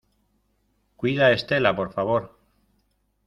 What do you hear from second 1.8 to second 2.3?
favor.